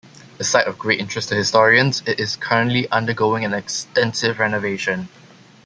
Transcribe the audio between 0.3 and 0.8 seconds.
A site of